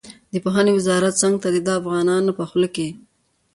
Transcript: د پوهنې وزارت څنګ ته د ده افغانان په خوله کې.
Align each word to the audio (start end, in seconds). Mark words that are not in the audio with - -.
د 0.31 0.33
پوهنې 0.43 0.71
وزارت 0.77 1.13
څنګ 1.21 1.35
ته 1.43 1.47
د 1.51 1.57
ده 1.65 1.73
افغانان 1.81 2.23
په 2.37 2.43
خوله 2.49 2.69
کې. 2.75 2.87